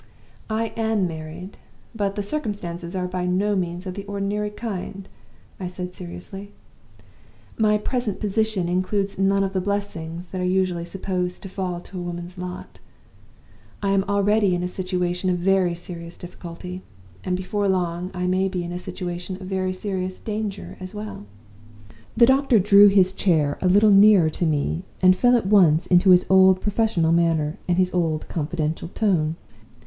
[0.49, 1.57] "'I am married;
[1.93, 5.07] but the circumstances are by no means of the ordinary kind,'
[5.59, 6.53] I said, seriously.
[7.55, 11.99] My present position includes none of the blessings that are usually supposed to fall to
[11.99, 12.79] a woman's lot.
[13.83, 16.81] I am already in a situation of very serious difficulty;
[17.23, 21.27] and before long I may be in a situation of very serious danger as well.'
[22.17, 26.09] "The doctor drew his chair a little nearer to me, and fell at once into
[26.09, 29.35] his old professional manner and his old confidential tone.